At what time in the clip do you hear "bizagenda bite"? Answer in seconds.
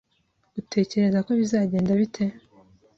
1.39-2.25